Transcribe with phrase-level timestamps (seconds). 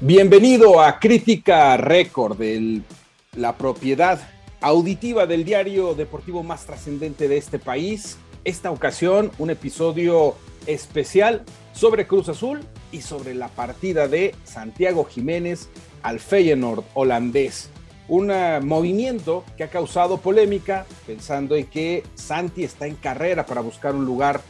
[0.00, 2.38] Bienvenido a Crítica Récord,
[3.36, 4.18] la propiedad
[4.62, 8.16] auditiva del diario deportivo más trascendente de este país.
[8.44, 10.36] Esta ocasión, un episodio
[10.66, 11.42] especial
[11.74, 12.60] sobre Cruz Azul
[12.92, 15.68] y sobre la partida de Santiago Jiménez
[16.02, 17.68] al Feyenoord holandés.
[18.08, 18.30] Un
[18.62, 24.04] movimiento que ha causado polémica, pensando en que Santi está en carrera para buscar un
[24.04, 24.42] lugar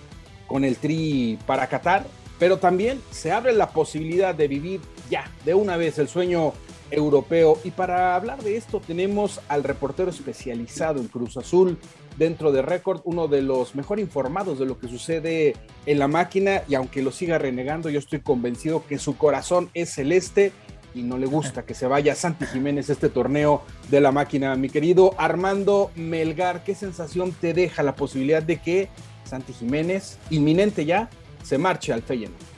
[0.47, 2.05] con el Tri para Qatar,
[2.39, 6.53] pero también se abre la posibilidad de vivir ya de una vez el sueño
[6.91, 7.59] europeo.
[7.65, 11.79] Y para hablar de esto tenemos al reportero especializado en Cruz Azul
[12.17, 16.62] dentro de Record, uno de los mejor informados de lo que sucede en la máquina
[16.69, 20.53] y aunque lo siga renegando, yo estoy convencido que su corazón es celeste
[20.95, 24.55] y no le gusta que se vaya Santi Jiménez este torneo de la máquina.
[24.56, 28.89] Mi querido Armando Melgar, ¿qué sensación te deja la posibilidad de que
[29.25, 31.11] Santi Jiménez, inminente ya,
[31.42, 32.55] se marche al Feyenoord?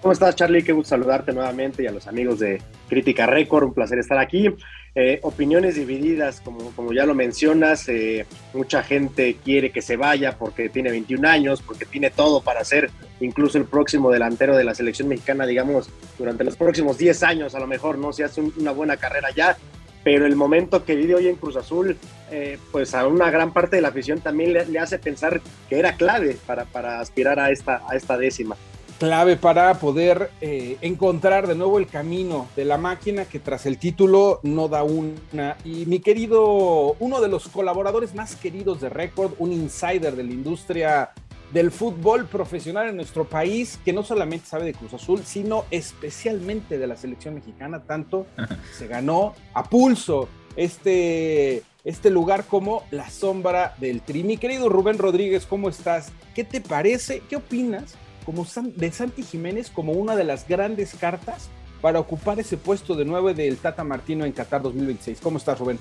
[0.00, 0.64] ¿Cómo estás, Charlie?
[0.64, 3.64] Qué gusto saludarte nuevamente y a los amigos de Crítica Record.
[3.64, 4.48] Un placer estar aquí.
[4.94, 7.88] Eh, opiniones divididas, como, como ya lo mencionas.
[7.88, 12.62] Eh, mucha gente quiere que se vaya porque tiene 21 años, porque tiene todo para
[12.64, 17.54] ser incluso el próximo delantero de la selección mexicana, digamos, durante los próximos 10 años,
[17.54, 18.12] a lo mejor, ¿no?
[18.12, 19.56] Si hace una buena carrera ya.
[20.04, 21.96] Pero el momento que vive hoy en Cruz Azul,
[22.30, 25.78] eh, pues a una gran parte de la afición también le, le, hace pensar que
[25.78, 28.56] era clave para, para aspirar a esta, a esta décima
[29.02, 33.76] clave para poder eh, encontrar de nuevo el camino de la máquina que tras el
[33.76, 35.56] título no da una.
[35.64, 40.30] Y mi querido, uno de los colaboradores más queridos de Record, un insider de la
[40.30, 41.10] industria
[41.52, 46.78] del fútbol profesional en nuestro país, que no solamente sabe de Cruz Azul, sino especialmente
[46.78, 48.28] de la selección mexicana, tanto
[48.78, 54.22] se ganó a pulso este, este lugar como la sombra del tri.
[54.22, 56.12] Mi querido Rubén Rodríguez, ¿cómo estás?
[56.36, 57.20] ¿Qué te parece?
[57.28, 58.46] ¿Qué opinas como
[58.76, 61.48] de Santi Jiménez como una de las grandes cartas
[61.80, 65.20] para ocupar ese puesto de nueve del Tata Martino en Qatar 2026.
[65.20, 65.78] ¿Cómo estás, Rubén?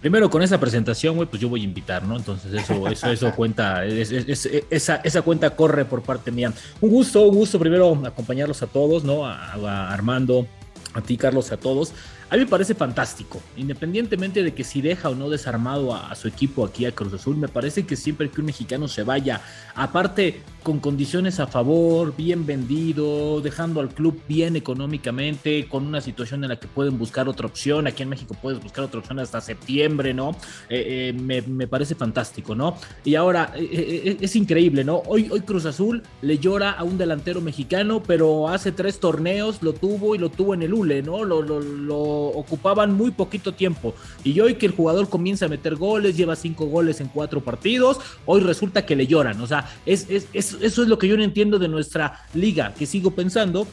[0.00, 2.16] Primero, con esa presentación, güey, pues yo voy a invitar, ¿no?
[2.16, 6.52] Entonces, eso, eso, eso cuenta, esa, esa cuenta corre por parte mía.
[6.80, 9.26] Un gusto, un gusto primero acompañarlos a todos, ¿no?
[9.26, 10.46] a Armando,
[10.94, 11.92] a ti, Carlos, a todos.
[12.28, 16.26] A mí me parece fantástico, independientemente de que si deja o no desarmado a, su
[16.26, 19.42] equipo aquí a Cruz Azul, me parece que siempre que un mexicano se vaya,
[19.76, 26.42] aparte con condiciones a favor, bien vendido, dejando al club bien económicamente, con una situación
[26.42, 29.40] en la que pueden buscar otra opción, aquí en México puedes buscar otra opción hasta
[29.40, 30.32] septiembre, ¿no?
[30.68, 32.76] Eh, eh, me, parece fantástico, ¿no?
[33.04, 34.96] Y ahora, eh, es increíble, ¿no?
[35.06, 39.72] Hoy, hoy Cruz Azul le llora a un delantero mexicano, pero hace tres torneos lo
[39.72, 41.22] tuvo y lo tuvo en el ULE, ¿no?
[41.22, 43.94] lo, lo ocupaban muy poquito tiempo.
[44.24, 47.98] Y hoy que el jugador comienza a meter goles, lleva cinco goles en cuatro partidos,
[48.24, 49.40] hoy resulta que le lloran.
[49.40, 53.12] O sea, es, eso es lo que yo no entiendo de nuestra liga, que sigo
[53.12, 53.66] pensando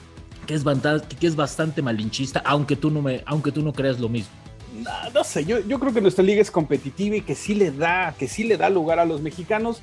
[0.45, 0.63] que es,
[1.19, 4.31] que es bastante malinchista, aunque tú no, me, aunque tú no creas lo mismo.
[5.13, 8.15] No, sé, yo, yo creo que nuestra liga es competitiva y que sí le da,
[8.17, 9.81] que sí le da lugar a los mexicanos.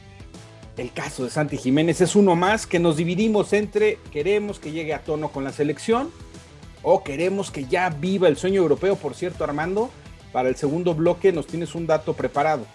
[0.77, 4.95] El caso de Santi Jiménez es uno más que nos dividimos entre queremos que llegue
[4.95, 6.11] a tono con la selección
[6.83, 8.97] o queremos que ya viva el sueño europeo.
[8.97, 9.91] Por cierto, Armando,
[10.33, 12.67] para el segundo bloque nos tienes un dato preparado.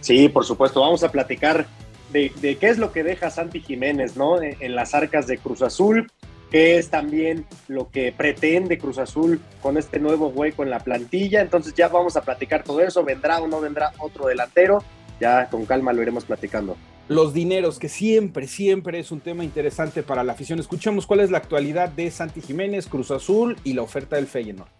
[0.00, 1.66] Sí, por supuesto, vamos a platicar
[2.12, 4.40] de, qué es lo que deja Santi Jiménez, ¿no?
[4.42, 6.10] En, las arcas de Cruz Azul,
[6.50, 11.40] qué es también lo que pretende Cruz Azul con este nuevo hueco en la plantilla.
[11.40, 14.82] Entonces ya vamos a platicar todo eso, vendrá o no vendrá otro delantero,
[15.20, 16.76] ya con calma lo iremos platicando
[17.10, 20.60] los dineros, que siempre, siempre es un tema interesante para la afición.
[20.60, 24.70] Escuchamos cuál es la actualidad de Santi Jiménez, Cruz Azul y la oferta del Feyenoord.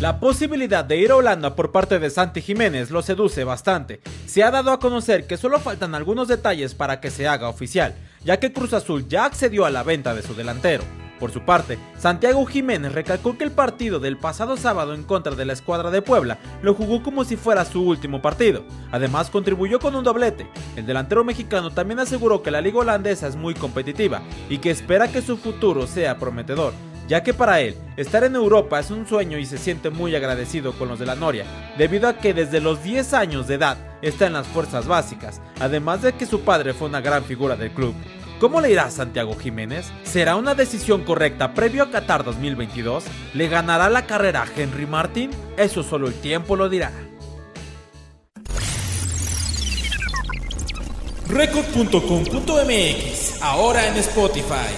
[0.00, 4.00] La posibilidad de ir a Holanda por parte de Santi Jiménez lo seduce bastante.
[4.26, 7.96] Se ha dado a conocer que solo faltan algunos detalles para que se haga oficial,
[8.24, 10.84] ya que Cruz Azul ya accedió a la venta de su delantero.
[11.24, 15.46] Por su parte, Santiago Jiménez recalcó que el partido del pasado sábado en contra de
[15.46, 18.62] la escuadra de Puebla lo jugó como si fuera su último partido.
[18.92, 20.46] Además, contribuyó con un doblete.
[20.76, 25.08] El delantero mexicano también aseguró que la liga holandesa es muy competitiva y que espera
[25.08, 26.74] que su futuro sea prometedor
[27.06, 30.72] ya que para él estar en Europa es un sueño y se siente muy agradecido
[30.72, 31.44] con los de la Noria,
[31.76, 36.00] debido a que desde los 10 años de edad está en las fuerzas básicas, además
[36.00, 37.94] de que su padre fue una gran figura del club.
[38.44, 39.90] ¿Cómo le irá Santiago Jiménez?
[40.02, 43.02] ¿Será una decisión correcta previo a Qatar 2022?
[43.32, 45.30] ¿Le ganará la carrera a Henry Martin?
[45.56, 46.92] Eso solo el tiempo lo dirá.
[51.26, 54.74] Record.com.mx, ahora en Spotify.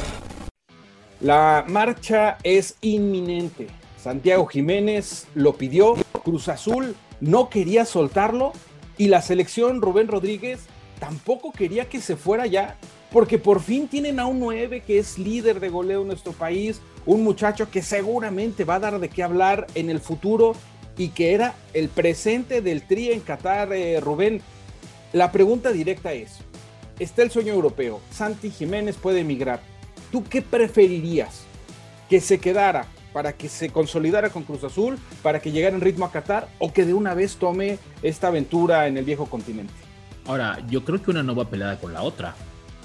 [1.20, 3.66] La marcha es inminente.
[3.98, 8.52] Santiago Jiménez lo pidió, Cruz Azul no quería soltarlo
[8.96, 10.66] y la selección Rubén Rodríguez
[11.00, 12.76] tampoco quería que se fuera ya,
[13.16, 16.82] porque por fin tienen a un 9 que es líder de goleo en nuestro país,
[17.06, 20.52] un muchacho que seguramente va a dar de qué hablar en el futuro
[20.98, 24.42] y que era el presente del Tri en Qatar, eh, Rubén.
[25.14, 26.40] La pregunta directa es,
[26.98, 29.60] está el sueño europeo, Santi Jiménez puede emigrar,
[30.12, 31.46] ¿tú qué preferirías?
[32.10, 32.84] ¿Que se quedara
[33.14, 36.70] para que se consolidara con Cruz Azul, para que llegara en ritmo a Qatar o
[36.70, 39.72] que de una vez tome esta aventura en el viejo continente?
[40.26, 42.34] Ahora, yo creo que una no va peleada con la otra.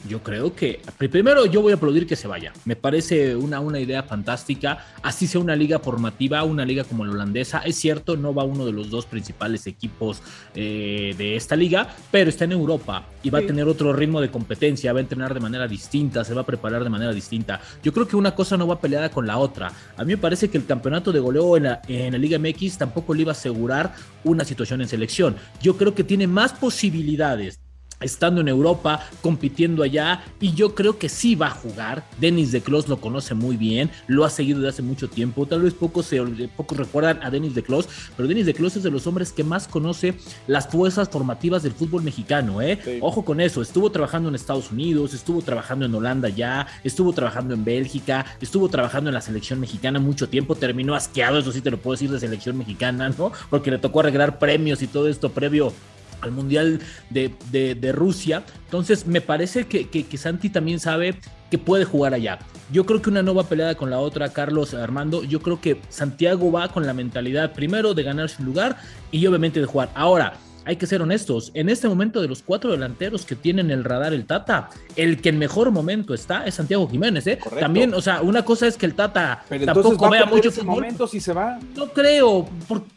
[0.07, 2.53] Yo creo que primero yo voy a aplaudir que se vaya.
[2.65, 4.85] Me parece una, una idea fantástica.
[5.03, 7.59] Así sea una liga formativa, una liga como la holandesa.
[7.59, 10.21] Es cierto, no va uno de los dos principales equipos
[10.55, 14.31] eh, de esta liga, pero está en Europa y va a tener otro ritmo de
[14.31, 14.91] competencia.
[14.93, 17.61] Va a entrenar de manera distinta, se va a preparar de manera distinta.
[17.83, 19.71] Yo creo que una cosa no va peleada con la otra.
[19.97, 22.77] A mí me parece que el campeonato de goleo en la, en la Liga MX
[22.77, 23.93] tampoco le iba a asegurar
[24.23, 25.35] una situación en selección.
[25.61, 27.59] Yo creo que tiene más posibilidades
[28.01, 32.03] estando en Europa, compitiendo allá, y yo creo que sí va a jugar.
[32.19, 35.45] Denis de Clos lo conoce muy bien, lo ha seguido desde hace mucho tiempo.
[35.45, 36.21] Tal vez pocos, se,
[36.55, 39.43] pocos recuerdan a Denis de Clos, pero Denis de Clos es de los hombres que
[39.43, 40.15] más conoce
[40.47, 42.61] las fuerzas formativas del fútbol mexicano.
[42.61, 42.99] ¿eh?
[43.01, 47.53] Ojo con eso, estuvo trabajando en Estados Unidos, estuvo trabajando en Holanda ya, estuvo trabajando
[47.53, 51.71] en Bélgica, estuvo trabajando en la selección mexicana mucho tiempo, terminó asqueado, eso sí te
[51.71, 53.31] lo puedo decir de selección mexicana, ¿no?
[53.49, 55.73] Porque le tocó arreglar premios y todo esto previo
[56.21, 56.79] al Mundial
[57.09, 58.43] de, Rusia.
[58.65, 61.15] Entonces me parece que, que, Santi también sabe
[61.49, 62.39] que puede jugar allá.
[62.71, 65.23] Yo creo que una nueva peleada con la otra, Carlos Armando.
[65.23, 68.77] Yo creo que Santiago va con la mentalidad primero de ganar su lugar
[69.11, 69.89] y obviamente de jugar.
[69.93, 70.33] Ahora,
[70.65, 74.13] hay que ser honestos, en este momento de los cuatro delanteros que tienen el radar
[74.13, 77.39] el Tata, el que en mejor momento está es Santiago Jiménez, ¿eh?
[77.59, 80.75] También, o sea, una cosa es que el Tata tampoco vea mucho fútbol.
[80.75, 81.59] momento si se va?
[81.75, 82.47] No creo,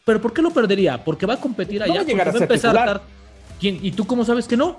[0.05, 1.03] pero ¿por qué lo perdería?
[1.03, 3.03] Porque va a competir allá, va a llegar a, empezar
[3.61, 4.77] ¿Y tú cómo sabes que no?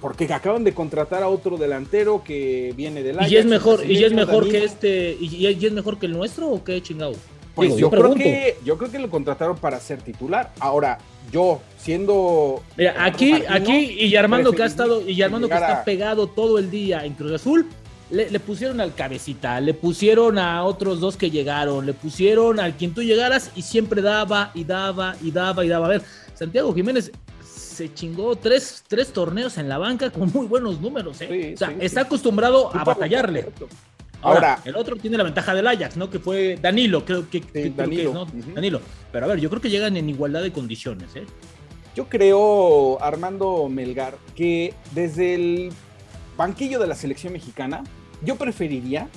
[0.00, 3.32] Porque acaban de contratar a otro delantero que viene del Ajax.
[3.32, 6.62] ¿Y es mejor, y es mejor que este, y, es mejor que el nuestro o
[6.62, 7.14] qué chingado?
[7.54, 10.52] Pues yo, creo que, yo creo que lo contrataron para ser titular.
[10.60, 10.98] Ahora,
[11.30, 12.62] yo siendo.
[12.76, 16.70] Mira, aquí, aquí, y Armando que ha estado, y Armando que está pegado todo el
[16.70, 17.66] día en Cruz Azul,
[18.10, 22.74] le, le, pusieron al cabecita, le pusieron a otros dos que llegaron, le pusieron al
[22.76, 25.86] quien tú llegaras y siempre daba y daba y daba y daba.
[25.86, 26.02] A ver,
[26.34, 27.12] Santiago Jiménez
[27.78, 31.20] se chingó tres, tres torneos en la banca con muy buenos números.
[31.20, 31.52] ¿eh?
[31.54, 33.52] o sea, está acostumbrado a batallarle.
[34.22, 36.10] Ahora, el otro tiene la ventaja del Ajax, ¿no?
[36.10, 38.26] Que fue Danilo, creo que, Danilo.
[38.54, 38.80] Danilo.
[39.12, 41.24] Pero a ver, yo creo que llegan en igualdad de condiciones, ¿eh?
[41.94, 45.72] Yo creo, Armando Melgar, que desde el
[46.36, 47.82] banquillo de la selección mexicana,
[48.22, 49.08] yo preferiría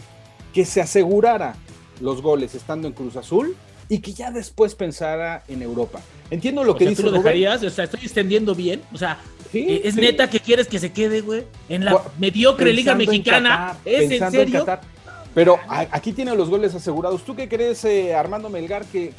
[0.53, 1.55] que se asegurara
[1.99, 3.55] los goles estando en Cruz Azul
[3.87, 6.01] y que ya después pensara en Europa.
[6.29, 7.03] Entiendo lo que dice.
[7.03, 7.61] ¿tú lo dejarías?
[7.63, 8.81] O sea, estoy extendiendo bien.
[8.93, 9.19] O sea,
[9.53, 11.43] eh, ¿es neta que quieres que se quede, güey?
[11.69, 13.77] En la mediocre Liga Mexicana.
[13.85, 14.65] ¿Es en serio?
[15.33, 17.23] Pero aquí tiene los goles asegurados.
[17.23, 19.13] ¿Tú qué crees, eh, Armando Melgar, que,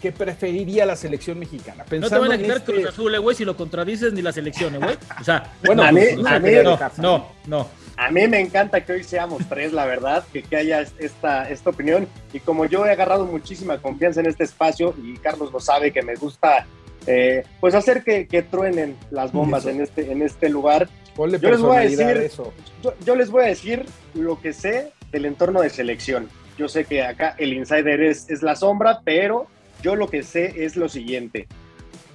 [0.00, 1.84] que, preferiría la selección mexicana?
[1.90, 2.72] no te van a quitar este...
[2.72, 4.96] Cruz Azul, eh, güey, si lo contradices ni la selección, güey.
[5.20, 6.16] O sea, bueno, a pues,
[6.98, 10.86] no, no, A mí me encanta que hoy seamos tres, la verdad, que, que haya
[10.98, 12.06] esta, esta opinión.
[12.32, 16.02] Y como yo he agarrado muchísima confianza en este espacio, y Carlos lo sabe, que
[16.02, 16.66] me gusta
[17.10, 20.88] eh, pues hacer que, que, truenen las bombas en este, en este lugar.
[21.16, 22.52] yo les voy a decir eso.
[23.04, 26.28] yo, les voy a decir lo que sé del entorno de selección.
[26.56, 29.46] Yo sé que acá el insider es, es la sombra, pero
[29.82, 31.48] yo lo que sé es lo siguiente.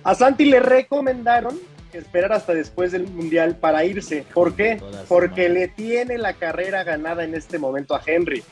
[0.04, 1.60] A Santi le recomendaron
[1.92, 4.25] esperar hasta después del Mundial para irse.
[4.34, 4.82] ¿Por qué?
[5.08, 8.44] Porque le tiene la carrera ganada en este momento a Henry.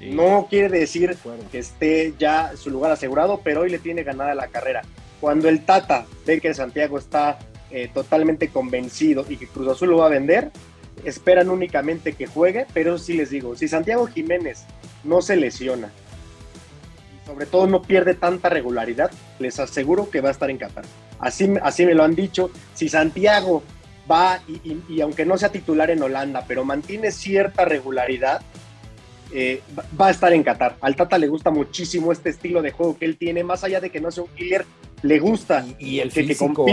[0.00, 1.16] No quiere decir
[1.52, 4.82] que esté ya su lugar asegurado, pero hoy le tiene ganada la carrera.
[5.20, 7.38] Cuando el Tata ve que Santiago está
[7.70, 10.50] eh, totalmente convencido y que Cruz Azul lo va a vender,
[11.04, 14.64] esperan únicamente que juegue, pero sí les digo, si Santiago Jiménez
[15.04, 15.90] no se lesiona,
[17.26, 20.84] sobre todo no pierde tanta regularidad, les aseguro que va a estar en Qatar.
[21.20, 22.50] Así, así me lo han dicho.
[22.74, 23.62] Si Santiago
[24.10, 28.42] va y, aunque no sea titular en Holanda, pero mantiene cierta regularidad,
[29.32, 29.62] eh,
[29.98, 30.76] va a estar en Qatar.
[30.80, 33.90] Al Tata le gusta muchísimo este estilo de juego que él tiene, más allá de
[33.90, 34.66] que no sea un killer,
[35.02, 36.66] le gusta y, el físico,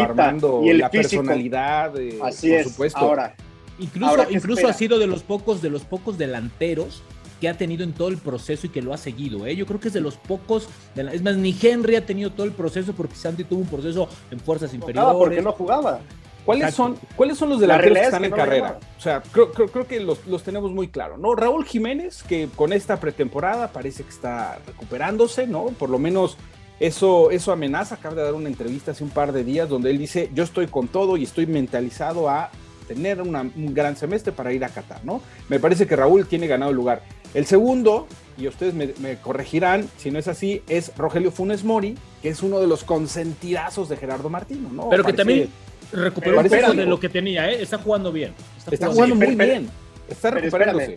[0.63, 2.67] y el la personalidad, eh, así por es.
[2.67, 2.99] Supuesto.
[2.99, 3.35] Ahora,
[3.79, 7.03] Incluso, incluso ha sido de los pocos, de los pocos delanteros
[7.39, 9.45] que ha tenido en todo el proceso y que lo ha seguido.
[9.45, 9.55] ¿eh?
[9.55, 12.51] Yo creo que es de los pocos, es más, ni Henry ha tenido todo el
[12.51, 15.15] proceso porque Santi tuvo un proceso en fuerzas inferiores.
[15.15, 15.99] porque no jugaba.
[16.45, 18.79] ¿Cuáles son, ¿Cuáles son los delanteros que están en carrera?
[18.97, 21.35] O sea, creo, creo, que los, los, tenemos muy claro, ¿no?
[21.35, 25.65] Raúl Jiménez, que con esta pretemporada parece que está recuperándose, ¿no?
[25.65, 26.37] Por lo menos
[26.79, 27.95] eso, eso amenaza.
[27.95, 30.67] Acaba de dar una entrevista hace un par de días donde él dice: Yo estoy
[30.67, 32.51] con todo y estoy mentalizado a
[32.87, 35.21] tener un gran semestre para ir a Qatar, ¿no?
[35.49, 37.03] Me parece que Raúl tiene ganado el lugar.
[37.33, 38.07] El segundo,
[38.37, 42.59] y ustedes me, corregirán si no es así, es Rogelio Funes Mori, que es uno
[42.59, 44.89] de los consentidazos de Gerardo Martino, ¿no?
[44.89, 45.49] Pero que también
[45.91, 47.61] recuperó un poco de lo que tenía, ¿eh?
[47.61, 48.33] Está jugando bien.
[48.71, 49.69] Está, jugando, muy bien.
[50.09, 50.95] Está recuperándose.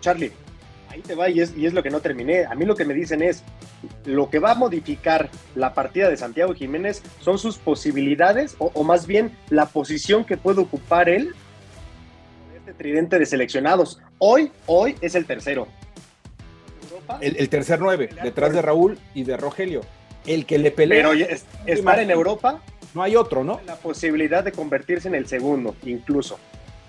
[0.00, 0.32] Charlie,
[0.94, 2.44] ahí te va y es, y es lo que no terminé.
[2.44, 3.42] A mí lo que me dicen es,
[4.04, 9.06] lo que va a modificar la partida de Santiago Jiménez son sus posibilidades o, más
[9.06, 11.34] bien la posición que puede ocupar él
[12.50, 14.00] en este tridente de seleccionados.
[14.18, 15.66] Hoy, hoy es el tercero.
[17.20, 19.82] El, tercer nueve, detrás de Raúl y de Rogelio.
[20.26, 21.10] El que le pelea.
[21.10, 21.36] Pero
[21.66, 22.62] estar en Europa.
[22.94, 23.60] No hay otro, ¿no?
[23.66, 26.38] La posibilidad de convertirse en el segundo, incluso.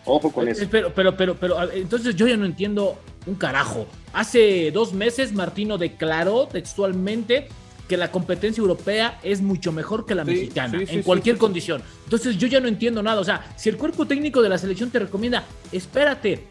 [0.06, 0.66] Ojo con eso.
[0.70, 3.88] Pero, pero, pero, pero, entonces yo ya no entiendo un carajo.
[4.14, 7.48] Hace dos meses Martino declaró textualmente
[7.88, 11.84] que la competencia europea es mucho mejor que la mexicana, en cualquier condición.
[12.04, 13.22] Entonces yo ya no entiendo nada.
[13.22, 16.46] O sea, si el cuerpo técnico de la selección te recomienda, espérate,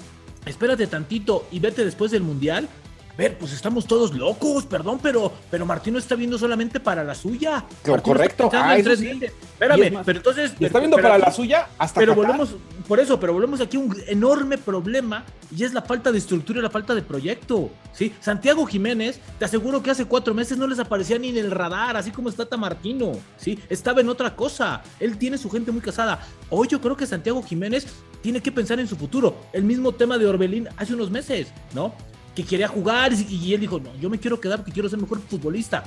[0.47, 2.69] espérate tantito y vete después del Mundial,
[3.17, 7.65] ver, pues estamos todos locos, perdón, pero, pero Martino está viendo solamente para la suya.
[8.03, 8.51] correcto.
[8.53, 10.53] Ah, Espérame, pero entonces.
[10.59, 12.57] está viendo para la suya hasta Pero volvemos,
[12.87, 15.25] por eso, pero volvemos aquí a un enorme problema
[15.57, 17.71] y es la falta de estructura y la falta de proyecto.
[17.93, 18.13] ¿sí?
[18.21, 21.97] Santiago Jiménez, te aseguro que hace cuatro meses no les aparecía ni en el radar,
[21.97, 23.13] así como está Martino.
[23.37, 23.59] ¿sí?
[23.69, 24.83] Estaba en otra cosa.
[25.01, 26.27] Él tiene su gente muy casada.
[26.51, 27.87] Hoy yo creo que Santiago Jiménez
[28.23, 29.37] tiene que pensar en su futuro.
[29.53, 31.95] El mismo tema de Orbelín hace unos meses, ¿no?
[32.35, 35.21] que quería jugar y, él dijo, no, yo me quiero quedar porque quiero ser mejor
[35.21, 35.85] futbolista.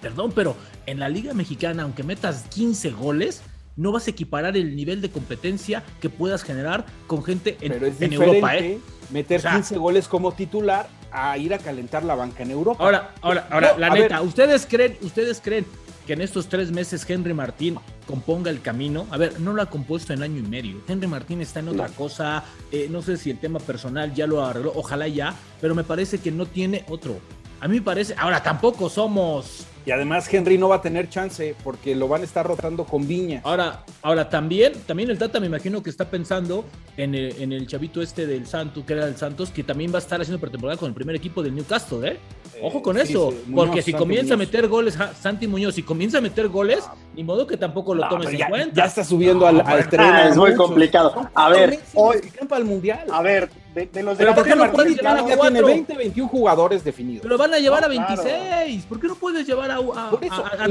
[0.00, 3.42] Perdón, pero en la Liga Mexicana, aunque metas 15 goles,
[3.76, 7.72] no vas a equiparar el nivel de competencia que puedas generar con gente en,
[8.12, 8.56] Europa.
[8.56, 8.78] ¿eh?
[9.10, 12.82] Meter 15 goles como titular a ir a calentar la banca en Europa.
[12.82, 15.64] Ahora, ahora, ahora, la neta, ¿ustedes creen, ustedes creen
[16.06, 19.06] que en estos tres meses Henry Martín componga el camino.
[19.10, 20.76] A ver, no lo ha compuesto en año y medio.
[20.86, 22.44] Henry Martín está en otra cosa.
[22.70, 26.18] Eh, no sé si el tema personal ya lo arregló, ojalá ya, pero me parece
[26.18, 27.18] que no tiene otro.
[27.60, 31.54] A mí me parece, ahora tampoco somos y además Henry no va a tener chance
[31.62, 33.40] porque lo van a estar rotando con Viña.
[33.44, 36.64] Ahora, ahora también, también el Tata me imagino que está pensando
[36.96, 40.20] en el, chavito este del Santos, que era el Santos, que también va a estar
[40.20, 42.18] haciendo pretemporada con el primer equipo del Newcastle, ¿eh?
[42.62, 46.48] Ojo con eso, porque si comienza a meter goles, Santi Muñoz, si comienza a meter
[46.48, 48.74] goles, ni modo que tampoco lo tomes en cuenta.
[48.74, 50.14] Ya está subiendo al, al tren.
[50.28, 51.28] es muy complicado.
[51.34, 52.18] A ver, hoy.
[52.50, 53.06] Al mundial.
[53.10, 56.84] A ver, de, los Pero ¿por qué no puedes llevar a tiene 20, 21 jugadores
[56.84, 57.22] definidos.
[57.22, 58.84] Pero van a llevar a 26.
[58.84, 60.10] ¿Por qué no puedes llevar a, a,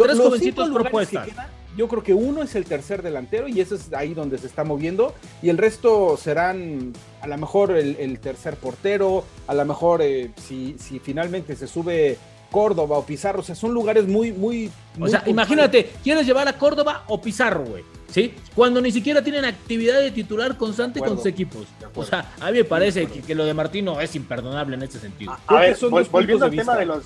[0.02, 1.28] tres jovencitos propuestas?
[1.76, 4.64] yo creo que uno es el tercer delantero y ese es ahí donde se está
[4.64, 5.14] moviendo.
[5.42, 10.76] Y el resto serán a lo mejor el, tercer portero, a lo mejor eh, si,
[10.78, 12.18] si finalmente se sube
[12.52, 14.70] Córdoba o Pizarro, o sea, son lugares muy, muy...
[15.02, 17.84] o sea, imagínate, quieres llevar a Córdoba o Pizarro, güey,
[18.14, 18.34] ¿sí?
[18.56, 21.66] Cuando ni siquiera tienen actividad de titular constante con sus equipos.
[21.96, 25.36] O sea, a mí me parece que, lo de Martino es imperdonable en este sentido.
[25.48, 25.78] A, ver,
[26.12, 27.06] volviendo al tema de los,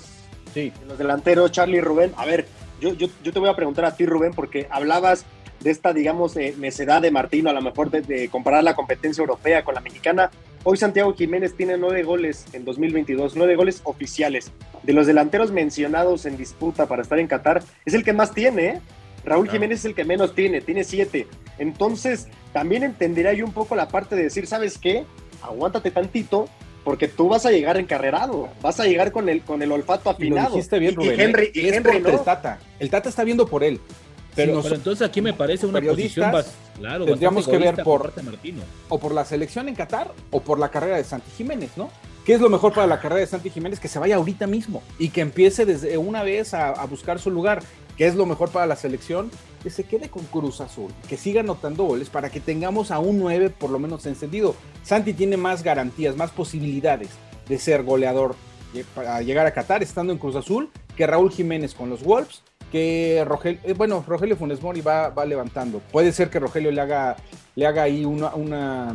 [0.86, 2.46] los delanteros, Charlie y Rubén, a ver,
[2.80, 5.24] yo, yo, yo te voy a preguntar a ti, Rubén, porque hablabas
[5.60, 9.64] de esta, digamos, eh, necedad de Martino, a lo mejor de, comparar la competencia europea
[9.64, 10.30] con la mexicana.
[10.64, 14.52] Hoy Santiago Jiménez tiene nueve goles en 2022, nueve goles oficiales.
[14.82, 18.66] De los delanteros mencionados en disputa para estar en Qatar, es el que más tiene.
[18.66, 18.80] ¿eh?
[19.24, 21.26] Raúl Jiménez es el que menos tiene, tiene siete.
[21.58, 25.04] Entonces, también entendería yo un poco la parte de decir, ¿sabes qué?
[25.42, 26.48] Aguántate tantito,
[26.84, 30.58] porque tú vas a llegar encarrerado, vas a llegar con el, con el olfato afinado.
[30.58, 31.52] Y, bien, Rubén, Henry, ¿eh?
[31.54, 32.08] y Henry no.
[32.08, 32.58] el Tata.
[32.78, 33.80] El Tata está viendo por él.
[34.34, 36.30] Pero, entonces aquí me parece una posición
[36.78, 38.12] claro, tendríamos que ver por
[38.88, 41.90] o por la selección en Qatar o por la carrera de Santi Jiménez, ¿no?
[42.24, 43.80] ¿Qué es lo mejor para la carrera de Santi Jiménez?
[43.80, 47.62] Que se vaya ahorita mismo y que empiece desde una vez a, buscar su lugar.
[47.98, 49.28] ¿Qué es lo mejor para la selección?
[49.60, 53.18] Que se quede con Cruz Azul, que siga anotando goles para que tengamos a un
[53.18, 54.54] 9 por lo menos encendido.
[54.84, 57.08] Santi tiene más garantías, más posibilidades
[57.48, 58.36] de ser goleador
[58.94, 63.24] para llegar a Qatar estando en Cruz Azul que Raúl Jiménez con los Wolves que
[63.26, 65.80] Rogelio, eh, bueno, Rogelio Funes Mori va, va, levantando.
[65.90, 67.16] Puede ser que Rogelio le haga,
[67.56, 68.94] le haga ahí una, una,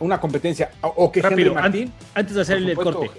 [0.00, 0.70] una competencia.
[0.82, 3.10] O que Rápido, Martín, antes de hacer el corte.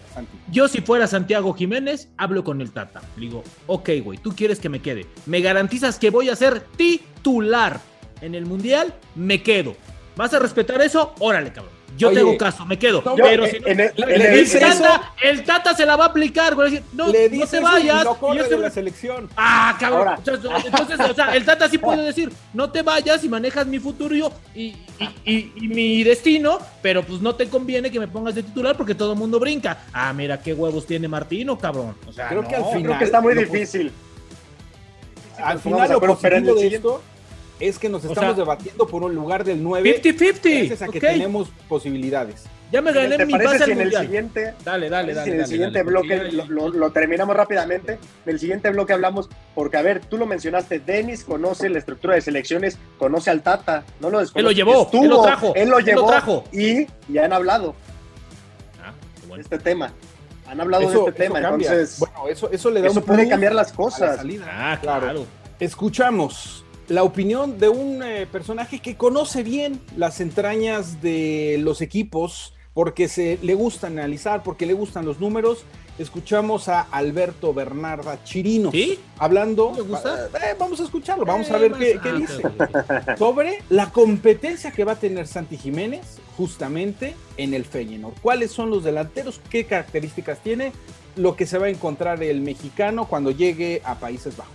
[0.51, 3.01] Yo si fuera Santiago Jiménez, hablo con el Tata.
[3.15, 5.05] Le digo, ok, güey, tú quieres que me quede.
[5.25, 7.79] ¿Me garantizas que voy a ser titular
[8.21, 8.93] en el Mundial?
[9.15, 9.75] Me quedo.
[10.15, 11.13] ¿Vas a respetar eso?
[11.19, 13.03] Órale, cabrón yo Oye, te hago caso, me quedo.
[13.06, 15.75] no, pero en- si no- en el- el, en el- dice eso- tata, el Tata
[15.75, 16.82] se la va a aplicar, güey.
[16.94, 18.03] No, le no te vayas.
[18.06, 19.29] no y corre de la selección.
[19.36, 20.00] Ah, cabrón.
[20.08, 20.20] Ahora.
[20.25, 24.15] Entonces, o sea, el Tata sí puede decir, no te vayas y manejas mi futuro
[24.15, 24.24] y,
[24.56, 24.75] y,
[25.25, 28.96] y- y mi destino, pero pues no te conviene que me pongas de titular porque
[28.96, 29.79] todo el mundo brinca.
[29.94, 31.96] Ah, mira qué huevos tiene Martino, cabrón.
[32.08, 32.48] O sea, Creo no.
[32.48, 33.91] que al final- Creo que está muy difícil.
[35.38, 37.01] Al final lo acuerdo, pero en positivo el de siguiente- esto
[37.59, 40.41] es que nos O estamos sea, debatiendo por un lugar del 9 50-50.
[40.59, 42.45] gracias a que tenemos posibilidades.
[42.71, 45.27] Ya me gané ¿Te mi pase si al en el siguiente Dale, dale, si dale.
[45.27, 47.93] en el dale, siguiente dale, bloque lo, lo- lo terminamos rápidamente.
[47.93, 47.99] En
[48.33, 52.21] el siguiente bloque hablamos, porque a ver, tú lo mencionaste, Denis conoce la estructura de
[52.21, 54.39] selecciones, conoce al Tata, no lo desconoce.
[54.39, 56.43] Él lo llevó, estuvo, él lo trajo, él lo él lo llevó trajo.
[56.51, 57.73] y ya han hablado
[58.83, 59.41] Ah, qué de bueno.
[59.43, 59.91] este tema.
[60.47, 61.71] Han hablado Eso, de este tema, cambia.
[61.71, 64.19] entonces bueno, eso, eso le da eso un puede cambiar las la cosas.
[64.47, 65.25] Ah, claro.
[65.59, 72.53] Escuchamos la opinión de un eh, personaje que conoce bien las entrañas de los equipos
[72.74, 75.65] porque se le gusta analizar, porque le gustan los números.
[75.98, 78.98] Escuchamos a Alberto Bernarda Chirino ¿Sí?
[79.17, 79.74] hablando.
[79.75, 80.27] ¿Le gusta?
[80.27, 82.41] Eh, vamos a escucharlo, vamos Eh, a ver más- qué, dice
[83.17, 88.13] sobre la competencia que va a tener Santi Jiménez justamente en el Feyenoord.
[88.22, 89.41] ¿Cuáles son los delanteros?
[89.50, 90.72] ¿Qué características tiene?
[91.17, 94.53] Lo que se va a encontrar el mexicano cuando llegue a Países Bajos.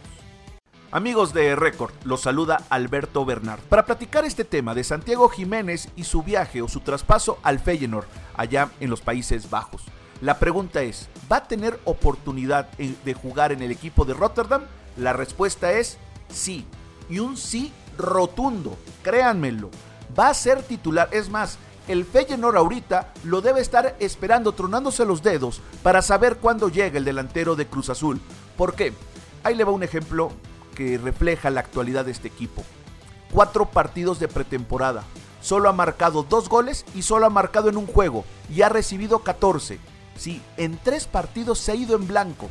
[0.94, 6.04] Amigos de Record, los saluda Alberto Bernard para platicar este tema de Santiago Jiménez y
[6.04, 9.82] su viaje o su traspaso al Feyenoord allá en los Países Bajos.
[10.20, 14.62] La pregunta es, ¿va a tener oportunidad de jugar en el equipo de Rotterdam?
[14.96, 15.98] La respuesta es
[16.28, 16.64] sí,
[17.10, 19.72] y un sí rotundo, créanmelo.
[20.16, 21.58] Va a ser titular, es más,
[21.88, 27.04] el Feyenoord ahorita lo debe estar esperando tronándose los dedos para saber cuándo llega el
[27.04, 28.20] delantero de Cruz Azul.
[28.56, 28.92] ¿Por qué?
[29.42, 30.30] Ahí le va un ejemplo
[30.74, 32.62] que refleja la actualidad de este equipo.
[33.32, 35.04] Cuatro partidos de pretemporada.
[35.40, 39.20] Solo ha marcado dos goles y solo ha marcado en un juego y ha recibido
[39.20, 39.78] 14.
[40.16, 42.48] Sí, en tres partidos se ha ido en blanco.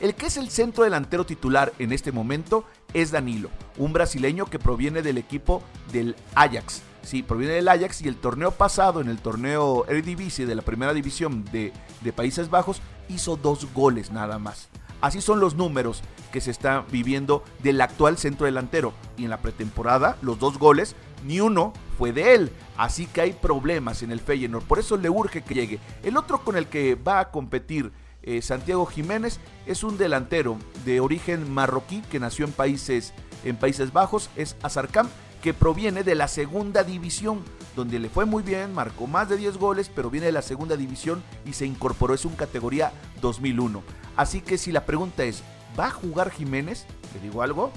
[0.00, 4.58] El que es el centro delantero titular en este momento es Danilo, un brasileño que
[4.58, 6.82] proviene del equipo del Ajax.
[7.02, 10.92] Sí, proviene del Ajax y el torneo pasado, en el torneo Eredivisie de la primera
[10.92, 14.68] división de, de Países Bajos, hizo dos goles nada más.
[15.00, 18.92] Así son los números que se está viviendo del actual centro delantero.
[19.16, 22.52] Y en la pretemporada, los dos goles, ni uno fue de él.
[22.76, 24.64] Así que hay problemas en el Feyenoord.
[24.64, 25.80] Por eso le urge que llegue.
[26.02, 31.00] El otro con el que va a competir eh, Santiago Jiménez es un delantero de
[31.00, 34.30] origen marroquí que nació en Países, en Países Bajos.
[34.36, 35.08] Es Azarcam,
[35.42, 37.44] que proviene de la segunda división,
[37.76, 40.76] donde le fue muy bien, marcó más de 10 goles, pero viene de la segunda
[40.76, 42.14] división y se incorporó.
[42.14, 43.82] Es un categoría 2001.
[44.16, 45.42] Así que si la pregunta es,
[45.78, 46.86] ¿va a jugar Jiménez?
[47.14, 47.70] Le digo algo,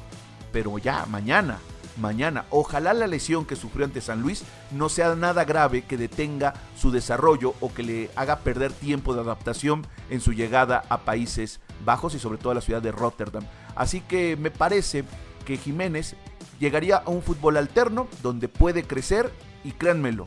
[0.52, 1.60] pero ya, mañana,
[1.97, 2.45] mañana.
[2.49, 6.91] Ojalá la lesión que sufrió ante San Luis no sea nada grave que detenga su
[6.91, 12.15] desarrollo o que le haga perder tiempo de adaptación en su llegada a Países Bajos
[12.15, 13.43] y sobre todo a la ciudad de Rotterdam.
[13.75, 15.04] Así que me parece
[15.45, 16.15] que Jiménez
[16.60, 19.32] llegaría a un fútbol alterno donde puede crecer
[19.63, 20.25] y créanmelo,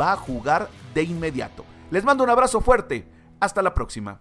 [0.00, 1.64] va a jugar de inmediato.
[1.90, 3.06] Les mando un abrazo fuerte.
[3.38, 4.20] Hasta la próxima.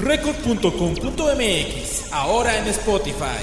[0.00, 3.42] Record.com.mx, ahora en Spotify.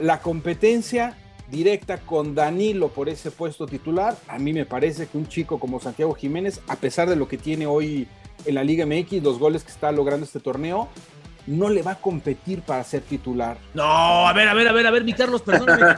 [0.00, 1.16] La competencia
[1.48, 5.78] directa con Danilo por ese puesto titular, a mí me parece que un chico como
[5.78, 8.08] Santiago Jiménez, a pesar de lo que tiene hoy
[8.46, 10.88] en la Liga MX, los goles que está logrando este torneo,
[11.46, 13.56] no le va a competir para ser titular.
[13.74, 13.82] No,
[14.28, 15.96] a ver, a ver, a ver, a ver, mi Carlos, perdóname.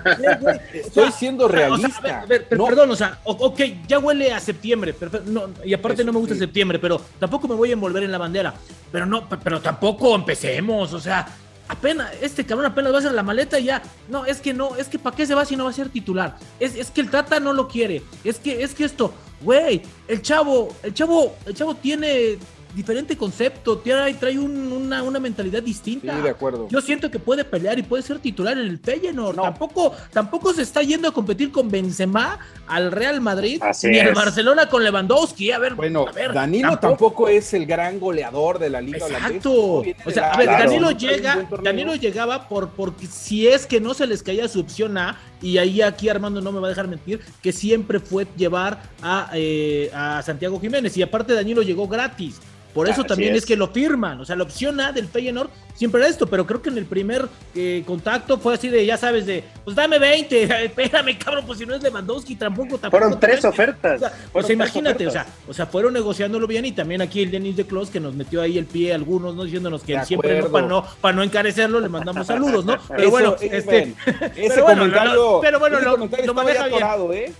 [0.72, 1.98] Estoy siendo o sea, realista.
[1.98, 2.66] a ver, a ver, per- No.
[2.66, 6.18] Perdón, o sea, ok, ya huele a septiembre, perfecto, no, y aparte Eso no me
[6.20, 6.40] gusta sí.
[6.40, 8.54] septiembre, pero tampoco me voy a envolver en la bandera.
[8.90, 11.26] Pero no, pe- pero tampoco empecemos, o sea,
[11.68, 13.82] apenas, este cabrón apenas va a hacer la maleta y ya.
[14.08, 15.88] No, es que no, es que ¿para qué se va si no va a ser
[15.88, 16.36] titular?
[16.60, 18.02] Es, es que el Tata no lo quiere.
[18.24, 22.38] Es que, es que esto, güey, el chavo, el chavo, el chavo tiene
[22.74, 26.20] diferente concepto, trae, trae un- una, una mentalidad Sí, distinta.
[26.20, 26.68] de acuerdo.
[26.70, 29.36] Yo siento que puede pelear y puede ser titular en el Feyenoord.
[29.36, 29.42] No.
[29.42, 34.14] Tampoco, tampoco se está yendo a competir con Benzema al Real Madrid Así ni al.
[34.14, 35.50] Barcelona con Lewandowski.
[35.52, 37.28] A ver, Bueno, a ver, Danilo tampoco.
[37.28, 38.98] es el gran goleador de la liga.
[39.06, 39.52] Exacto.
[39.52, 40.64] O de sea, la- a ver, Claro.
[40.70, 41.48] Danilo llega.
[41.62, 45.58] Danilo llegaba por porque si es que no se les caía su opción A, y
[45.58, 49.90] ahí aquí Armando no me va a dejar mentir, que siempre fue llevar a, eh,
[49.92, 50.96] a Santiago Jiménez.
[50.96, 52.40] Y aparte Danilo llegó gratis.
[52.74, 53.38] Por eso Así también es.
[53.42, 53.46] es.
[53.46, 54.20] que lo firman.
[54.20, 56.86] O sea, la opción A del Feyenoord siempre era esto, pero creo que en el
[56.86, 61.58] primer eh, contacto fue así de, ya sabes, de, pues dame 20, espérame, cabrón, pues
[61.58, 62.90] si no es Lewandowski, tampoco, tampoco.
[63.02, 63.96] Fueron tres ofertas.
[63.96, 67.30] O sea, tres imagínate, o sea, o sea, fueron negociándolo bien y también aquí el
[67.30, 69.44] Denis de Clos que nos metió ahí el pie algunos, ¿no?
[69.44, 72.78] Diciéndonos que él siempre no, para no, para no encarecerlo, le mandamos saludos, ¿no?
[72.88, 73.94] Pero Eso, bueno, este, ese
[74.48, 76.82] pero bueno, comentario, lo- pero bueno, ese lo- comentario lo estaba maneja ya bien.
[76.84, 77.32] atorado, ¿eh?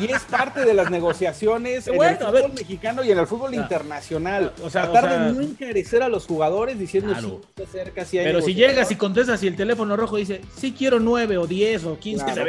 [0.00, 2.52] Y es parte de las negociaciones en el a fútbol ver.
[2.52, 4.52] mexicano y en el fútbol internacional.
[4.62, 7.40] o sea, Tratar o sea- de no encarecer a los jugadores diciendo Claro.
[7.42, 10.40] si te acercas, si hay Pero si llegas y contestas y el teléfono rojo dice,
[10.56, 12.44] sí quiero nueve o diez o quince, Claro.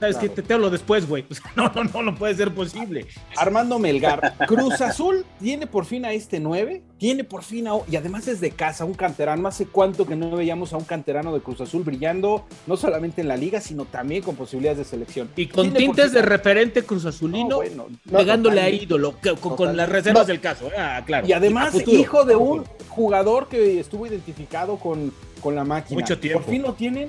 [0.00, 0.16] ¿Sabes?
[0.16, 0.34] ¿Sabes Claro.
[0.34, 0.42] qué?
[0.42, 1.24] Te, te hablo después, güey.
[1.30, 3.06] O sea, no, no, no, no puede ser posible.
[3.36, 4.34] Armando Melgar.
[4.46, 8.40] Cruz Azul tiene por fin a este 9, tiene por fin a, y además es
[8.40, 9.46] de casa, un canterano.
[9.46, 13.28] Hace cuánto que no veíamos a un canterano de Cruz Azul brillando, no solamente en
[13.28, 15.30] la liga, sino también con posibilidades de selección.
[15.36, 19.76] Y con tintes de referente Cruz No, Azulino, bueno, no, pegándole a ídolo, que- con,
[19.76, 20.26] las reservas No.
[20.32, 20.66] del caso.
[20.68, 20.72] ¿eh?
[20.78, 21.26] Ah, claro.
[21.26, 21.96] Y además, futuro.
[21.96, 26.00] hijo de un jugador que estuvo identificado con, con la máquina.
[26.00, 26.40] Mucho tiempo.
[26.42, 27.08] Por fin lo tienen.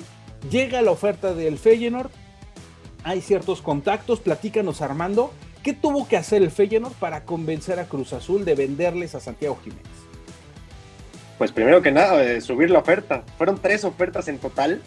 [0.49, 2.10] Llega la oferta del Feyenoord.
[3.03, 4.19] Hay ciertos contactos.
[4.19, 5.33] Platícanos, Armando.
[5.63, 9.57] ¿Qué tuvo que hacer el Feyenoord para convencer a Cruz Azul de venderles a Santiago
[9.63, 9.85] Jiménez?
[11.37, 13.23] Pues primero que nada, eh, subir la oferta.
[13.37, 14.81] Fueron tres ofertas en total.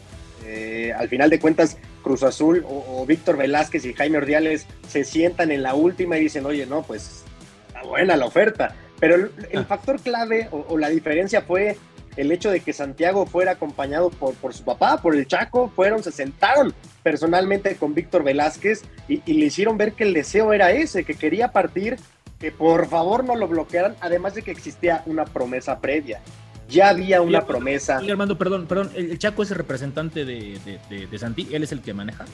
[0.45, 5.05] Eh, al final de cuentas, Cruz Azul o, o Víctor Velázquez y Jaime Ordiales se
[5.05, 7.25] sientan en la última y dicen, oye, no, pues
[7.69, 8.75] está buena la oferta.
[9.01, 9.65] Pero el, el Ah.
[9.65, 11.77] factor clave o, o la diferencia fue
[12.17, 16.03] el hecho de que Santiago fuera acompañado por, por su papá, por el Chaco, fueron,
[16.03, 16.73] se sentaron
[17.09, 21.15] personalmente con Víctor Velázquez y, y le hicieron ver que el deseo era ese, que
[21.15, 21.97] quería partir,
[22.41, 26.21] que por favor no lo bloquearan, además de que existía una promesa previa.
[26.67, 27.99] Ya había una Oye, promesa.
[27.99, 28.91] Armando, perdón, perdón.
[28.97, 31.47] El, Chaco es el representante de, de, de- de Santi.
[31.53, 32.25] Él es el que maneja.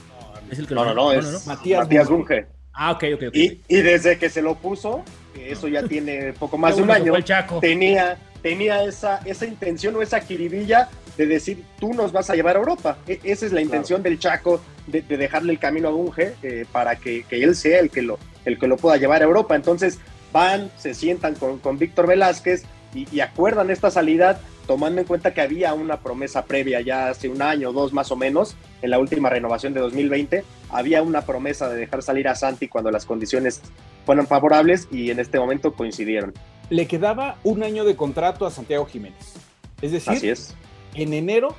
[0.48, 2.46] Es el que No, lo- no, no, es Matías Matías, Bunge.
[2.72, 3.35] Ah, ok, ok, ok.
[3.37, 5.02] Y, y desde que se lo puso,
[5.35, 7.59] que eso ya tiene poco más de un año, fue el Chaco.
[7.59, 10.88] tenía, tenía esa, esa intención o esa quiribilla
[11.20, 12.98] de decir, tú nos vas a llevar a Europa.
[13.06, 16.64] E- esa es la intención del Chaco, de, de dejarle el camino a Bunge eh,
[16.72, 19.54] para que, que él sea el que, lo, el que lo pueda llevar a Europa.
[19.54, 19.98] Entonces
[20.33, 25.35] van, se sientan con, con Víctor Velázquez y, y acuerdan esta salida tomando en cuenta
[25.35, 28.90] que había una promesa previa ya hace un año o dos más o menos, en
[28.90, 33.04] la última renovación de 2020, había una promesa de dejar salir a Santi cuando las
[33.04, 33.62] condiciones
[34.06, 36.33] fueron favorables y en este momento coincidieron.
[36.68, 39.35] Le quedaba un año de contrato a Santiago Jiménez.
[39.83, 40.54] Es decir, Así es.
[40.94, 41.55] En enero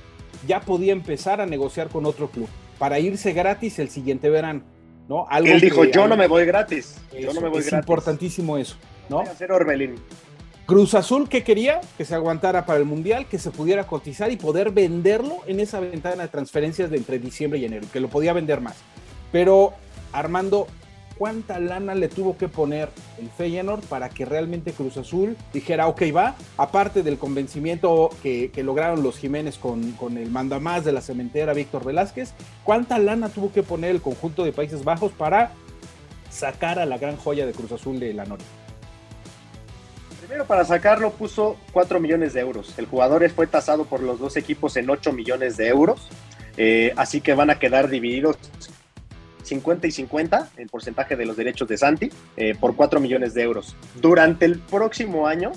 [0.48, 2.48] ya podía empezar a negociar con otro club
[2.80, 4.62] para irse gratis el siguiente verano.
[5.08, 5.28] ¿no?
[5.30, 6.96] Algo Él dijo, que- yo no me voy gratis.
[7.20, 7.84] Yo no me voy es gratis.
[7.84, 8.76] importantísimo eso.
[9.10, 9.17] ¿no?
[9.17, 9.96] Voy a hacer Orbelín.
[10.65, 11.82] Cruz Azul, que quería?
[11.98, 15.80] Que se aguantara para el Mundial, que se pudiera cotizar y poder venderlo en esa
[15.82, 18.78] ventana de transferencias de entre diciembre y enero, que lo podía vender más.
[19.34, 19.74] Pero,
[20.13, 20.67] Armando,
[21.21, 26.01] ¿cuánta lana le tuvo que poner el Feyenoord para que realmente Cruz Azul dijera, ok,
[26.15, 26.36] va?
[26.57, 31.86] Aparte del convencimiento que, lograron los Jiménez con, con el mandamás de la cementera Víctor
[31.86, 35.51] Velázquez, ¿cuánta lana tuvo que poner el conjunto de Países Bajos para
[36.31, 38.47] sacar a la gran joya de Cruz Azul de la Noria?
[40.21, 42.73] Primero para sacarlo puso 4 millones de euros.
[42.79, 46.07] El jugador fue tasado por los dos equipos en 8 millones de euros.
[46.57, 48.38] Eh, así que van a quedar divididos
[49.51, 53.41] 50 y 50 en porcentaje de los derechos de Santi eh, por 4 millones de
[53.41, 53.75] euros.
[54.01, 55.51] Durante el próximo año,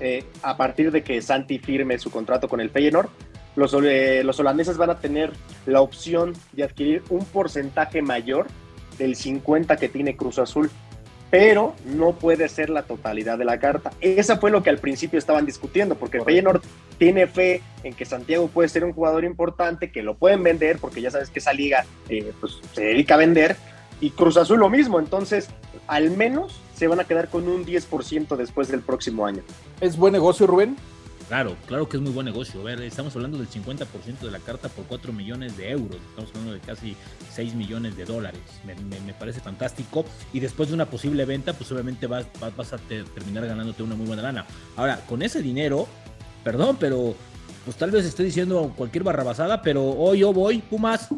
[0.00, 3.08] eh, a partir de que Santi firme su contrato con el Feyenoord,
[3.54, 5.32] los, eh, los holandeses van a tener
[5.64, 8.48] la opción de adquirir un porcentaje mayor
[8.98, 10.68] del 50 que tiene Cruz Azul
[11.30, 13.90] pero no puede ser la totalidad de la carta.
[14.00, 16.30] Esa fue lo que al principio estaban discutiendo, porque Correcto.
[16.30, 16.62] Feyenoord
[16.98, 21.00] tiene fe en que Santiago puede ser un jugador importante, que lo pueden vender, porque
[21.00, 23.56] ya sabes que esa liga eh, pues, se dedica a vender,
[24.00, 25.48] y Cruz Azul lo mismo, entonces
[25.86, 29.42] al menos se van a quedar con un 10% después del próximo año.
[29.80, 30.76] ¿Es buen negocio, Rubén?
[31.28, 32.60] Claro, claro que es muy buen negocio.
[32.60, 35.96] A ver, estamos hablando del 50% de la carta por 4 millones de euros.
[36.10, 36.94] Estamos hablando de casi
[37.32, 38.40] 6 millones de dólares.
[38.64, 40.04] Me, me- me parece fantástico.
[40.32, 43.82] Y después de una posible venta, pues obviamente vas, vas, vas a te- terminar ganándote
[43.82, 44.46] una muy buena lana.
[44.76, 45.88] Ahora, con ese dinero,
[46.46, 47.16] perdón, pero
[47.64, 51.08] pues tal vez estoy diciendo cualquier barrabasada, pero hoy yo voy, Pumas.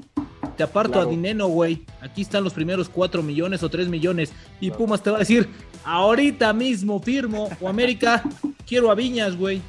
[0.57, 1.09] Te aparto Claro.
[1.09, 1.85] a dinero, güey.
[2.01, 4.33] Aquí están los primeros 4 millones o 3 millones.
[4.59, 5.47] Y Pumas te va a decir,
[5.85, 7.51] ahorita mismo firmo.
[7.61, 8.23] O América,
[8.67, 9.61] quiero a Viñas, güey.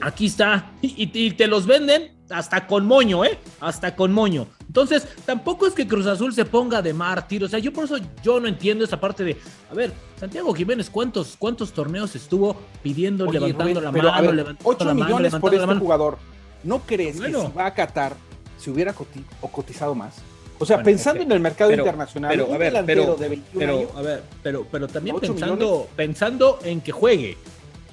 [0.00, 0.70] Aquí está.
[0.80, 3.36] Y, y- y te los venden hasta con moño, ¿eh?
[3.60, 4.46] Hasta con moño.
[4.74, 7.44] Entonces, tampoco es que Cruz Azul se ponga de mártir.
[7.44, 9.36] O sea, yo por eso yo no entiendo esa parte de.
[9.70, 14.34] A ver, Santiago Jiménez, ¿cuántos, cuántos torneos estuvo pidiendo, Oye, levantando Rubén, la mano, ver,
[14.34, 15.78] levantando 8 la mano, millones por este mano?
[15.80, 16.18] jugador.
[16.64, 17.42] ¿No crees Bueno.
[17.42, 18.16] que si va a Qatar
[18.58, 20.16] se hubiera coti- o cotizado más?
[20.58, 22.72] O sea, Bueno, pensando es que- en el mercado pero- internacional, pero, un a ver,
[22.72, 25.86] delantero pero- de 21 Pero, años, a ver, pero, pero también 8 pensando, millones.
[25.94, 27.38] pensando en que juegue,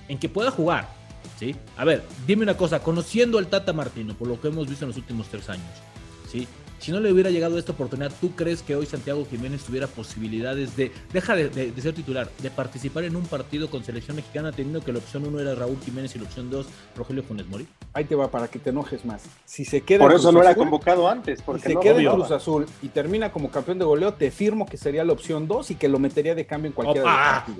[0.07, 0.89] en que pueda jugar,
[1.37, 1.55] ¿sí?
[1.77, 4.89] A ver, dime una cosa, conociendo al Tata Martino, por lo que hemos visto en
[4.89, 5.67] los últimos tres años,
[6.31, 6.47] ¿sí?
[6.81, 10.75] Si no le hubiera llegado esta oportunidad, ¿tú crees que hoy Santiago Jiménez tuviera posibilidades
[10.75, 14.81] de, deja de, de, ser titular, de participar en un partido con selección mexicana teniendo
[14.81, 16.65] que la opción 1 era Raúl Jiménez y la opción 2
[16.97, 17.67] Rogelio Funes Mori?
[17.93, 19.21] Ahí te va para que te enojes más.
[19.45, 22.31] Si se queda Por eso no era convocado antes, porque si se queda en Cruz
[22.31, 25.75] Azul y termina como campeón de goleo, te firmo que sería la opción 2 y
[25.75, 27.07] que lo metería de cambio en partidos.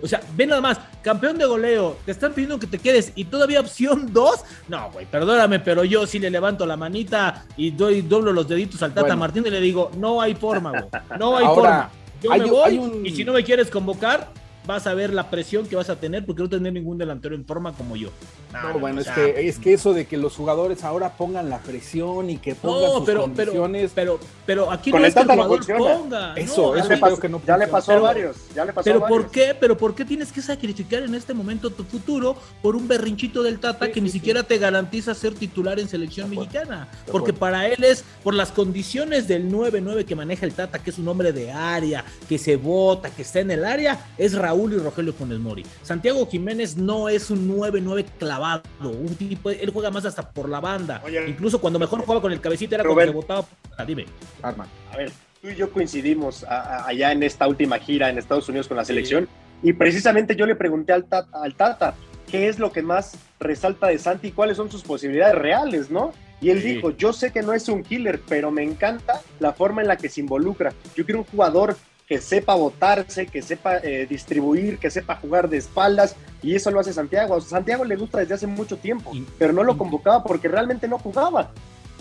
[0.01, 3.25] O sea, ven nada más, campeón de goleo, te están pidiendo que te quedes y
[3.25, 4.39] todavía opción 2.
[4.67, 8.81] No, güey, perdóname, pero yo sí le levanto la manita y doy doblo los deditos
[8.81, 10.85] al Tata Martín y le digo, no hay forma, güey.
[11.19, 11.89] No hay forma.
[12.21, 14.29] Yo me voy y si no me quieres convocar,
[14.65, 17.45] vas a ver la presión que vas a tener porque no tener ningún delantero en
[17.45, 18.09] forma como yo.
[18.53, 22.29] No, bueno, es, que, es que eso de que los jugadores ahora pongan la presión
[22.29, 23.91] y que pongan sus pero, condiciones.
[23.95, 26.33] Pero, pero, aquí no es que el jugador ponga.
[26.35, 28.37] Eso, eso creo que no Ya le pasó a varios.
[28.53, 29.21] Ya le pasó pero a varios.
[29.21, 29.55] ¿por qué?
[29.57, 33.59] Pero ¿por qué tienes que sacrificar en este momento tu futuro por un berrinchito del
[33.59, 36.89] Tata que ni siquiera te garantiza ser titular en selección mexicana?
[37.09, 40.99] Porque para él es por las condiciones del 9-9 que maneja el Tata, que es
[40.99, 44.77] un hombre de área, que se vota, que está en el área, es Raúl y
[44.77, 45.65] Rogelio Funes Mori.
[45.83, 50.59] Santiago Jiménez no es un 9-9 clavado, un tipo, él juega más hasta por la
[50.59, 51.01] banda.
[51.27, 53.45] Incluso cuando mejor jugaba con el cabecito era cuando se votaba.
[53.77, 54.05] Ah, dime.
[54.41, 54.67] Arma.
[54.91, 55.11] A ver,
[55.41, 59.27] tú y yo coincidimos allá en esta última gira en Estados Unidos con la selección
[59.63, 61.95] y precisamente yo le pregunté al tata, al tata
[62.29, 66.13] qué es lo que más resalta de Santi y cuáles son sus posibilidades reales, ¿no?
[66.39, 69.83] Y él dijo, yo sé que no es un killer, pero me encanta la forma
[69.83, 70.73] en la que se involucra.
[70.95, 71.77] Yo quiero un jugador
[72.11, 76.81] que sepa votarse, que sepa eh, distribuir, que sepa jugar de espaldas, y eso lo
[76.81, 77.39] hace Santiago.
[77.39, 81.51] Santiago le gusta desde hace mucho tiempo, pero no lo convocaba porque realmente no jugaba.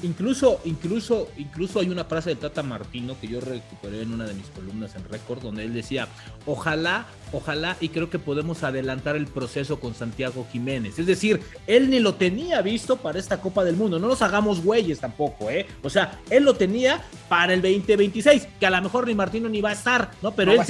[0.03, 4.35] Incluso, incluso, incluso hay una frase de Tata Martino que yo recuperé en una de
[4.35, 6.09] mis columnas en Récord, donde él decía,
[6.47, 10.99] ojalá, ojalá, y creo que podemos adelantar el proceso con Santiago Jiménez.
[10.99, 13.99] Es decir, él ni lo tenía visto para esta Copa del Mundo.
[13.99, 15.67] No nos hagamos güeyes tampoco, ¿eh?
[15.83, 19.61] O sea, él lo tenía para el 2026, que a lo mejor ni Martino ni
[19.61, 20.33] va a estar, ¿no?
[20.33, 20.61] Pero él,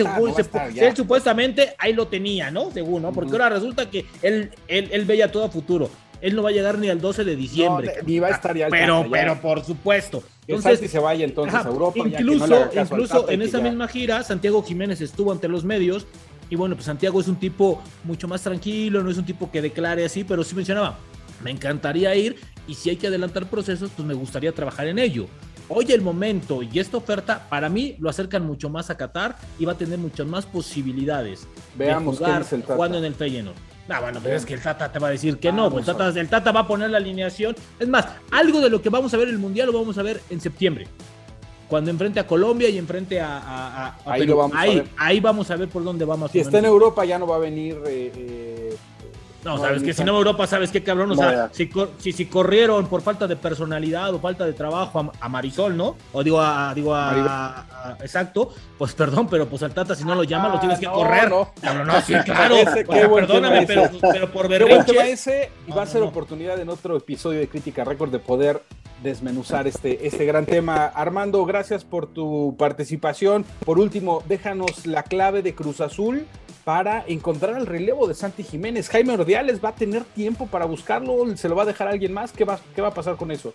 [0.76, 2.70] él supuestamente ahí lo tenía, ¿no?
[2.72, 3.12] Según, ¿no?
[3.12, 6.52] Porque ahora resulta que él, él, él veía todo a futuro él no va a
[6.52, 7.94] llegar ni al 12 de diciembre.
[8.06, 10.22] ni va a estar ya Pero, pero por supuesto.
[10.46, 11.98] Entonces, si se vaya entonces a Europa.
[11.98, 16.06] Incluso, incluso en esa misma gira, Santiago Jiménez estuvo ante los medios.
[16.48, 19.62] Y bueno, pues Santiago es un tipo mucho más tranquilo, no es un tipo que
[19.62, 20.98] declare así, pero sí mencionaba,
[21.44, 25.26] me encantaría ir y si hay que adelantar procesos, pues me gustaría trabajar en ello.
[25.68, 29.64] Hoy el momento y esta oferta para mí lo acercan mucho más a Qatar y
[29.64, 33.69] va a tener muchas más posibilidades Veamos de jugar jugando en el Feyenoord.
[33.90, 35.96] Ah, bueno, pero es que el Tata te va a decir que no, pues el
[35.96, 37.56] Tata, el Tata va a poner la alineación.
[37.78, 40.02] Es más, algo de lo que vamos a ver en el Mundial lo vamos a
[40.02, 40.86] ver en septiembre.
[41.68, 44.88] Cuando enfrente a Colombia y enfrente a, ahí, vamos ahí, a ver.
[44.96, 46.30] ahí vamos a ver por dónde vamos.
[46.30, 48.76] Si está en Europa ya no va a venir eh, eh
[49.44, 51.70] no, sabes que si no Europa, sabes qué cabrón, o sea, si,
[52.12, 55.96] si, corrieron por falta de personalidad o falta de trabajo a, Marisol, ¿no?
[56.12, 60.24] O digo a, digo a, exacto, pues perdón, pero pues al Tata si no lo
[60.24, 61.30] llama lo tienes que ah, correr.
[61.30, 62.56] No, no, no sí, claro.
[62.86, 67.84] perdóname, pero, pero, por ese y va a ser oportunidad en otro episodio de Crítica
[67.84, 68.62] Récord de poder
[69.02, 70.86] desmenuzar este, este gran tema.
[70.86, 73.44] Armando, gracias por tu participación.
[73.64, 76.26] Por último, déjanos la clave de Cruz Azul
[76.64, 78.88] para encontrar el relevo de Santi Jiménez.
[78.88, 82.12] Jaime Ordiales va a tener tiempo para buscarlo, se lo va a dejar a alguien
[82.12, 82.32] más.
[82.32, 83.54] ¿Qué va, qué va a pasar con eso?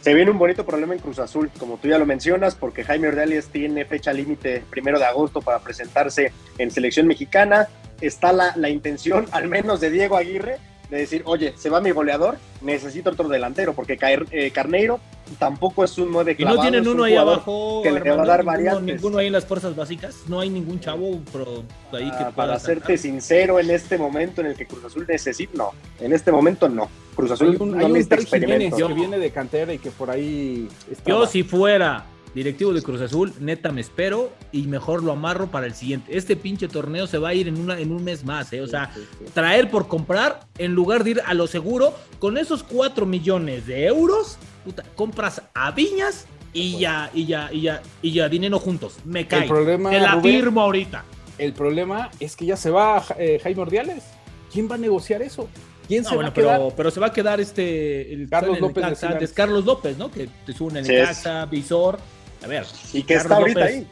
[0.00, 3.08] Se viene un bonito problema en Cruz Azul, como tú ya lo mencionas, porque Jaime
[3.08, 7.68] Ordiales tiene fecha límite primero de agosto para presentarse en selección mexicana.
[8.00, 10.58] Está la, la intención, al menos de Diego Aguirre,
[10.90, 13.98] de decir, oye, se va mi goleador, necesito otro delantero, porque
[14.30, 15.00] eh, Carneiro
[15.38, 16.54] tampoco es un 9 clavado.
[16.54, 19.32] Y no tienen uno ahí abajo, que le va a dar ninguno, ninguno ahí en
[19.32, 23.70] las fuerzas básicas, no hay ningún chavo pero ahí que ah, Para serte sincero, en
[23.70, 25.70] este momento en el que Cruz Azul necesita, no,
[26.00, 26.88] en este momento no.
[27.14, 30.68] Cruz Azul hay un, hay que viene de cantera y que por ahí
[31.06, 35.66] Yo si fuera directivo de Cruz Azul, neta me espero y mejor lo amarro para
[35.66, 36.16] el siguiente.
[36.16, 38.60] Este pinche torneo se va a ir en, una, en un mes más, ¿eh?
[38.60, 38.90] O sea,
[39.32, 43.86] traer por comprar en lugar de ir a lo seguro, con esos 4 millones de
[43.86, 44.38] euros,
[44.96, 48.96] compras a Viñas y ya, y ya, y ya, y ya, dinero juntos.
[49.04, 49.42] Me cae.
[49.42, 51.04] El problema, Te la firmo ahorita.
[51.38, 54.04] El problema es que ya se va eh, Jaime Ordiales.
[54.52, 55.48] ¿Quién va a negociar eso?
[55.88, 56.58] ¿Quién se va a quedar?
[56.58, 59.32] Pero, pero, se va a quedar este el Carlos López.
[59.34, 60.10] Carlos López, ¿no?
[60.10, 61.98] Que te suben en el casa, Visor.
[62.44, 62.66] A ver.
[62.92, 63.86] ¿Y que está ahorita ahí?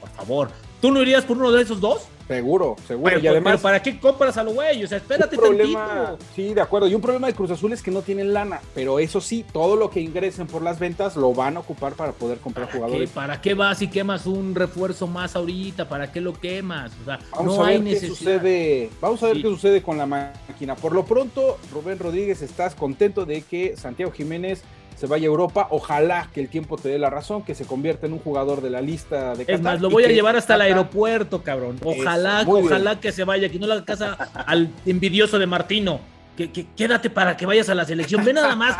[0.00, 0.50] Por favor.
[0.80, 2.06] ¿Tú no irías por uno de esos dos?
[2.28, 3.20] Seguro, seguro.
[3.20, 4.86] y además, ¿para qué compras a los güeyes?
[4.86, 6.88] O sea, espérate problema, Sí, de acuerdo.
[6.88, 8.60] Y un problema de Cruz Azul es que no tienen lana.
[8.74, 12.12] Pero eso sí, todo lo que ingresen por las ventas lo van a ocupar para
[12.12, 13.10] poder comprar jugadores.
[13.10, 15.88] ¿Para qué vas y quemas un refuerzo más ahorita?
[15.88, 16.90] ¿Para qué lo quemas?
[17.02, 18.90] O sea, Vamos no a ver hay qué sucede.
[19.00, 20.74] Vamos a ver qué sucede con la máquina.
[20.74, 24.64] Por lo pronto, Rubén Rodríguez, estás contento de que Santiago Jiménez
[24.96, 25.68] se vaya a Europa.
[25.70, 28.70] Ojalá que el tiempo te dé la razón, que se convierta en un jugador de
[28.70, 31.78] la lista de Es más, lo voy a llevar hasta el aeropuerto, cabrón.
[31.84, 36.00] Ojalá, ojalá que se vaya, que no haga casa al envidioso de Martino.
[36.36, 38.22] Que, quédate para que vayas a la selección.
[38.22, 38.76] Ve nada más,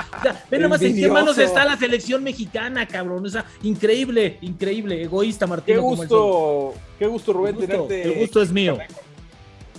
[0.51, 3.25] ve nada más en qué manos está la selección mexicana, cabrón.
[3.25, 5.81] O sea, increíble, increíble, egoísta, Martino.
[5.81, 8.77] Qué gusto, qué gusto, Rubén, el gusto, El gusto es mío.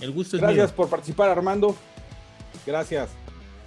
[0.00, 1.76] El gusto es Gracias por participar, Armando.
[2.66, 3.10] Gracias.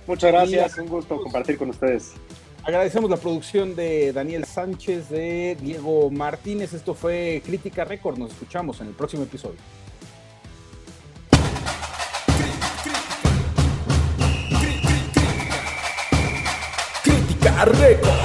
[0.07, 2.13] Muchas gracias, un gusto compartir con ustedes.
[2.63, 6.74] Agradecemos la producción de Daniel Sánchez, de Diego Martínez.
[6.74, 8.19] Esto fue Crítica Record.
[8.19, 9.58] Nos escuchamos en el próximo episodio.
[17.04, 18.20] Crítica Record.